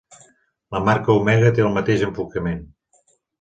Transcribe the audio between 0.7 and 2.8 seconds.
La marca Omega té el mateix enfocament.